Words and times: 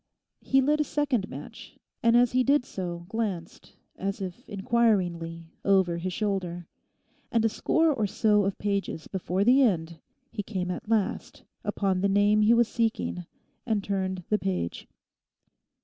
He 0.41 0.61
lit 0.61 0.79
a 0.81 0.83
second 0.83 1.29
match, 1.29 1.77
and 2.01 2.17
as 2.17 2.31
he 2.31 2.43
did 2.43 2.65
so 2.65 3.05
glanced 3.07 3.73
as 3.97 4.19
if 4.19 4.49
inquiringly 4.49 5.51
over 5.63 5.97
his 5.97 6.11
shoulder. 6.11 6.65
And 7.31 7.45
a 7.45 7.49
score 7.49 7.93
or 7.93 8.07
so 8.07 8.45
of 8.45 8.57
pages 8.57 9.07
before 9.07 9.43
the 9.43 9.61
end 9.61 9.99
he 10.31 10.41
came 10.41 10.71
at 10.71 10.89
last 10.89 11.43
upon 11.63 12.01
the 12.01 12.09
name 12.09 12.41
he 12.41 12.53
was 12.55 12.67
seeking, 12.67 13.27
and 13.63 13.83
turned 13.83 14.23
the 14.29 14.39
page. 14.39 14.87